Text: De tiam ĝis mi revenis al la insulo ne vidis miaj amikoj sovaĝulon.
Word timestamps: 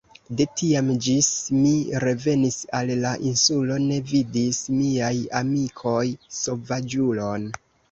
De 0.37 0.45
tiam 0.59 0.87
ĝis 1.07 1.27
mi 1.57 1.73
revenis 2.03 2.57
al 2.79 2.93
la 3.03 3.13
insulo 3.33 3.79
ne 3.85 4.01
vidis 4.13 4.65
miaj 4.81 5.13
amikoj 5.43 6.03
sovaĝulon. 6.43 7.49